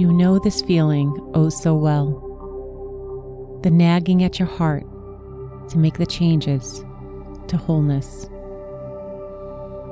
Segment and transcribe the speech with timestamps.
[0.00, 2.08] You know this feeling oh so well.
[3.62, 4.86] The nagging at your heart
[5.68, 6.82] to make the changes
[7.48, 8.22] to wholeness.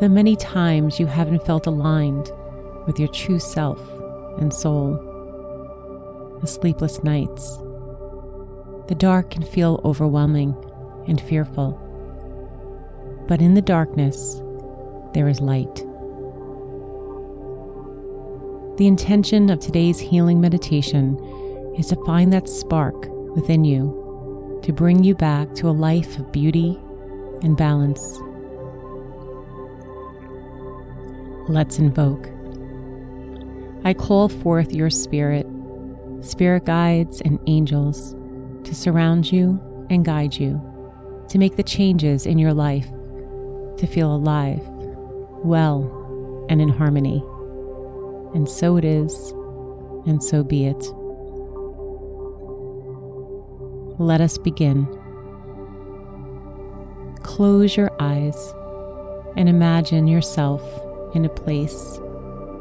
[0.01, 2.33] The many times you haven't felt aligned
[2.87, 3.79] with your true self
[4.39, 4.95] and soul.
[6.41, 7.59] The sleepless nights.
[8.87, 10.57] The dark can feel overwhelming
[11.07, 11.73] and fearful.
[13.29, 14.41] But in the darkness,
[15.13, 15.85] there is light.
[18.79, 21.19] The intention of today's healing meditation
[21.77, 26.31] is to find that spark within you to bring you back to a life of
[26.31, 26.79] beauty
[27.43, 28.21] and balance.
[31.49, 32.29] Let's invoke.
[33.85, 35.49] I call forth your spirit,
[36.21, 38.15] spirit guides, and angels
[38.63, 39.61] to surround you
[39.91, 40.63] and guide you
[41.31, 42.87] to make the changes in your life
[43.79, 44.63] to feel alive,
[45.43, 47.25] well, and in harmony
[48.35, 49.31] and so it is,
[50.07, 50.93] and so be it.
[54.01, 54.87] Let us begin.
[57.23, 58.55] Close your eyes
[59.37, 60.63] and imagine yourself
[61.15, 61.99] in a place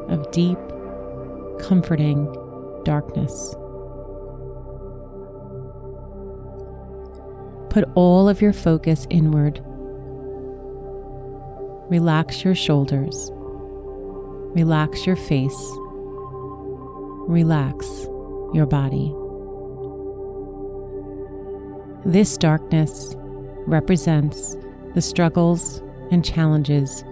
[0.10, 0.58] of deep,
[1.60, 2.26] comforting
[2.84, 3.56] darkness.
[7.70, 9.62] Put all of your focus inward.
[11.90, 13.32] Relax your shoulders
[14.58, 15.56] Relax your face.
[17.28, 17.86] Relax
[18.56, 19.14] your body.
[22.04, 23.16] This darkness
[23.68, 24.58] represents
[24.96, 27.04] the struggles and challenges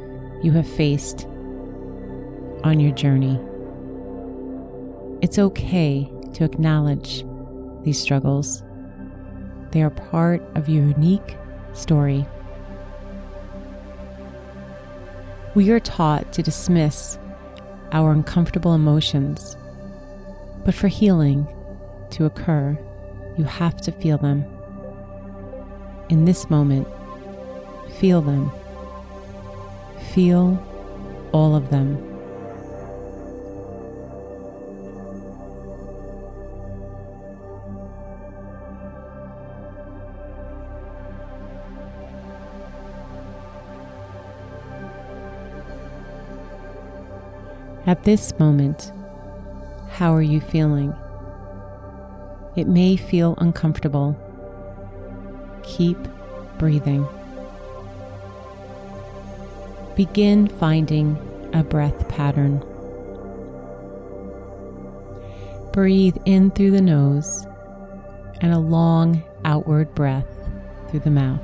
[0.42, 1.28] you have faced
[2.64, 3.40] on your journey.
[5.22, 7.24] It's okay to acknowledge
[7.84, 8.64] these struggles.
[9.70, 11.38] They are part of your unique
[11.74, 12.26] story.
[15.54, 17.20] We are taught to dismiss
[17.96, 19.56] our uncomfortable emotions.
[20.66, 21.48] But for healing
[22.12, 22.78] to occur,
[23.38, 24.44] you have to feel them.
[26.10, 26.90] In this moment,
[27.98, 28.52] feel them.
[30.14, 30.62] Feel
[31.32, 32.15] all of them.
[47.88, 48.92] At this moment,
[49.90, 50.96] how are you feeling?
[52.56, 54.18] It may feel uncomfortable.
[55.64, 55.98] Keep
[56.58, 57.08] breathing.
[59.96, 61.18] Begin finding
[61.54, 62.64] a breath pattern.
[65.72, 67.46] Breathe in through the nose
[68.42, 70.28] and a long outward breath
[70.90, 71.42] through the mouth.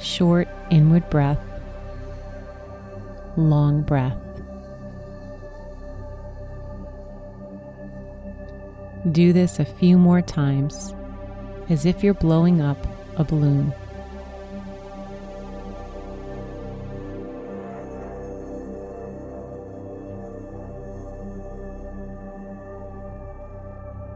[0.00, 1.38] short inward breath,
[3.36, 4.16] long breath.
[9.12, 10.94] Do this a few more times
[11.68, 12.86] as if you're blowing up
[13.16, 13.72] a balloon.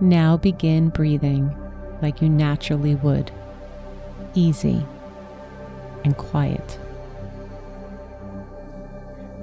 [0.00, 1.56] Now begin breathing
[2.02, 3.31] like you naturally would,
[4.34, 4.84] easy
[6.05, 6.78] and quiet.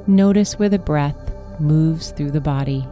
[0.07, 1.15] Notice where the breath
[1.59, 2.87] moves through the body.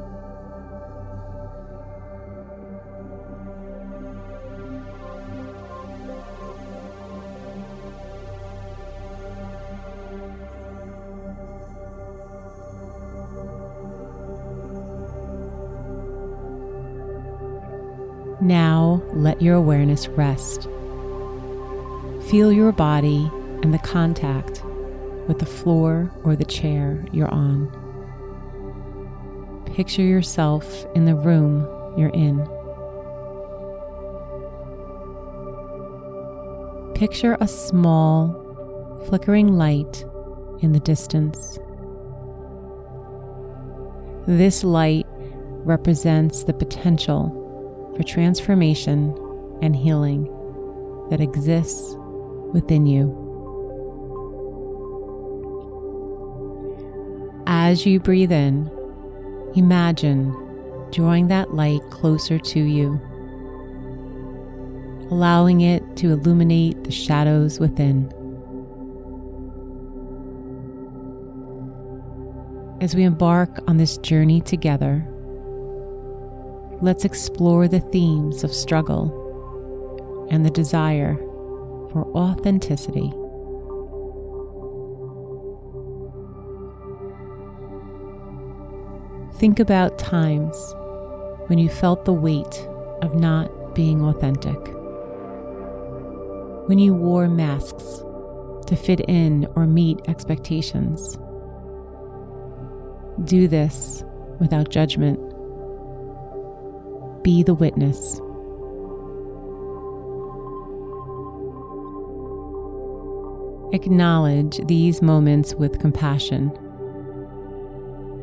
[18.40, 20.64] Now let your awareness rest.
[22.30, 23.30] Feel your body
[23.62, 24.64] and the contact
[25.30, 27.70] with the floor or the chair you're on.
[29.76, 31.62] Picture yourself in the room
[31.96, 32.40] you're in.
[36.96, 40.04] Picture a small, flickering light
[40.62, 41.60] in the distance.
[44.28, 45.06] This light
[45.64, 49.14] represents the potential for transformation
[49.62, 50.24] and healing
[51.12, 51.96] that exists
[52.52, 53.19] within you.
[57.70, 58.68] As you breathe in,
[59.56, 60.36] imagine
[60.90, 63.00] drawing that light closer to you,
[65.12, 68.12] allowing it to illuminate the shadows within.
[72.82, 75.08] As we embark on this journey together,
[76.82, 81.18] let's explore the themes of struggle and the desire
[81.92, 83.14] for authenticity.
[89.40, 90.76] Think about times
[91.48, 92.68] when you felt the weight
[93.02, 94.58] of not being authentic.
[96.68, 98.04] When you wore masks
[98.68, 101.18] to fit in or meet expectations.
[103.24, 104.04] Do this
[104.40, 105.20] without judgment
[107.24, 108.20] be the witness.
[113.74, 116.52] Acknowledge these moments with compassion,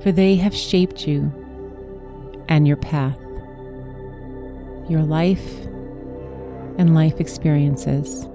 [0.07, 1.33] for they have shaped you
[2.49, 3.19] and your path,
[4.89, 5.65] your life,
[6.79, 8.29] and life experiences.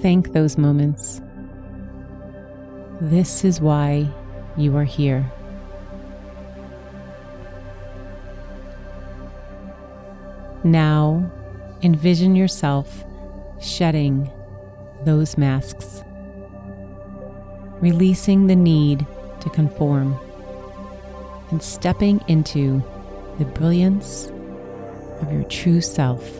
[0.00, 1.20] Thank those moments.
[3.02, 4.08] This is why
[4.56, 5.30] you are here.
[10.64, 11.30] Now,
[11.82, 13.04] envision yourself
[13.60, 14.30] shedding
[15.04, 16.02] those masks,
[17.80, 19.06] releasing the need
[19.40, 20.18] to conform,
[21.50, 22.82] and stepping into
[23.38, 24.30] the brilliance
[25.20, 26.39] of your true self.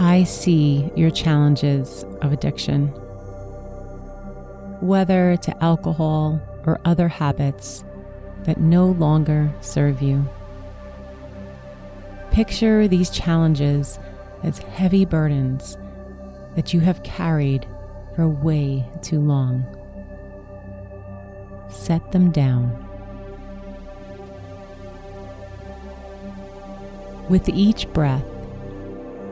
[0.00, 2.86] I see your challenges of addiction,
[4.80, 7.82] whether to alcohol or other habits
[8.44, 10.24] that no longer serve you.
[12.30, 13.98] Picture these challenges
[14.44, 15.76] as heavy burdens
[16.54, 17.66] that you have carried
[18.14, 19.66] for way too long.
[21.68, 22.70] Set them down.
[27.28, 28.24] With each breath,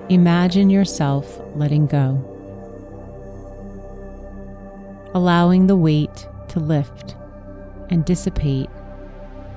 [0.09, 2.23] Imagine yourself letting go,
[5.15, 7.17] allowing the weight to lift
[7.91, 8.71] and dissipate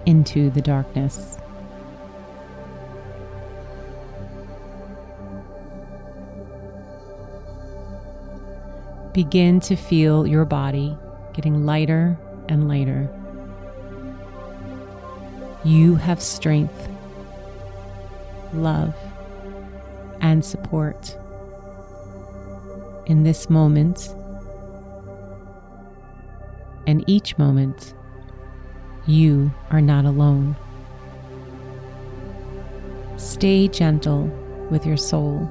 [0.07, 1.37] into the darkness.
[9.13, 10.97] Begin to feel your body
[11.33, 13.07] getting lighter and lighter.
[15.63, 16.89] You have strength,
[18.51, 18.95] love,
[20.21, 21.17] and support.
[23.05, 24.13] In this moment
[26.87, 27.93] and each moment,
[29.07, 30.55] you are not alone.
[33.17, 34.23] Stay gentle
[34.69, 35.47] with your soul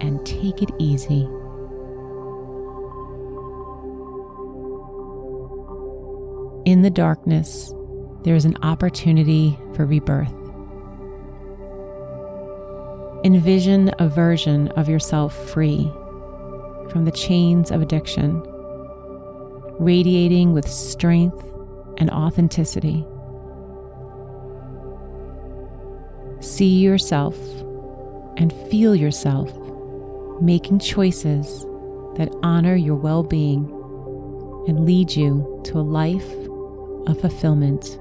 [0.00, 1.28] and take it easy.
[6.64, 7.74] in the darkness,
[8.22, 10.41] there is an opportunity for rebirth.
[13.24, 15.84] Envision a version of yourself free
[16.90, 18.42] from the chains of addiction,
[19.78, 21.44] radiating with strength
[21.98, 23.06] and authenticity.
[26.40, 27.38] See yourself
[28.36, 29.52] and feel yourself
[30.40, 31.64] making choices
[32.16, 33.70] that honor your well being
[34.66, 36.28] and lead you to a life
[37.06, 38.00] of fulfillment.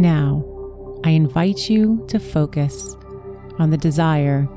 [0.00, 0.42] Now,
[1.04, 2.96] I invite you to focus
[3.58, 4.48] on the desire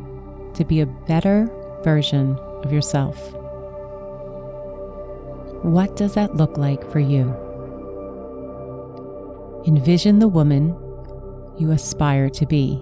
[0.53, 1.51] to be a better
[1.83, 3.17] version of yourself.
[5.65, 7.35] What does that look like for you?
[9.67, 10.69] Envision the woman
[11.57, 12.81] you aspire to be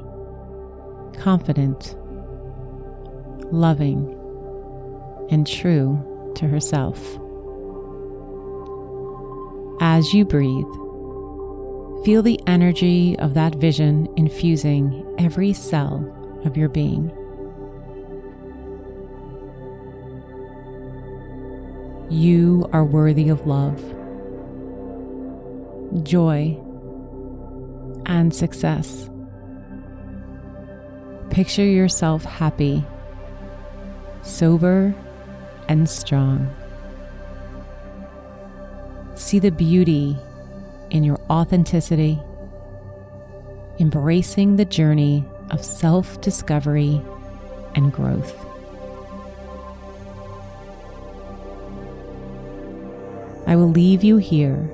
[1.17, 1.95] confident,
[3.51, 4.05] loving,
[5.31, 5.97] and true
[6.35, 6.99] to herself.
[9.81, 10.80] As you breathe,
[12.03, 16.03] Feel the energy of that vision infusing every cell
[16.43, 17.12] of your being.
[22.10, 23.79] You are worthy of love,
[26.03, 26.60] joy,
[28.08, 29.08] and success.
[31.29, 32.84] Picture yourself happy,
[34.24, 34.96] sober,
[35.67, 36.50] and strong.
[39.13, 40.17] See the beauty
[40.91, 42.21] in your authenticity,
[43.79, 47.01] embracing the journey of self discovery
[47.75, 48.36] and growth.
[53.48, 54.69] I will leave you here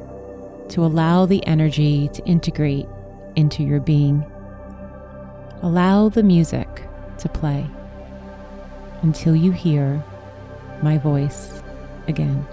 [0.70, 2.88] to allow the energy to integrate
[3.36, 4.26] into your being.
[5.62, 6.68] Allow the music
[7.20, 7.66] to play
[9.02, 10.04] until you hear
[10.82, 11.64] my voice
[12.08, 12.46] again.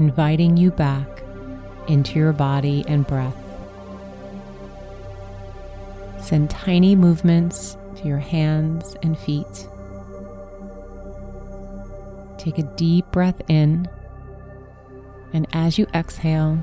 [0.00, 1.22] Inviting you back
[1.86, 3.36] into your body and breath.
[6.18, 9.68] Send tiny movements to your hands and feet.
[12.38, 13.86] Take a deep breath in,
[15.34, 16.58] and as you exhale,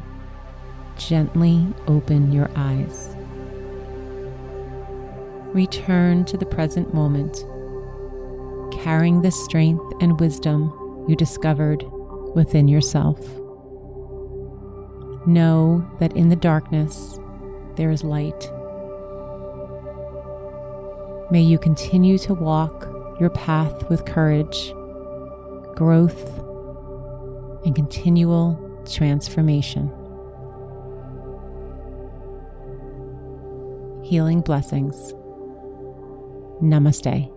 [0.97, 3.15] gently open your eyes.
[5.53, 7.37] Return to the present moment,
[8.81, 10.73] carrying the strength and wisdom
[11.07, 11.85] you discovered
[12.37, 13.19] within yourself.
[15.25, 17.19] Know that in the darkness
[17.75, 18.49] there is light.
[21.31, 22.87] May you continue to walk
[23.19, 24.71] your path with courage,
[25.75, 26.37] growth,
[27.65, 28.55] and continual
[28.89, 29.91] transformation.
[34.03, 34.95] Healing blessings.
[36.61, 37.36] Namaste.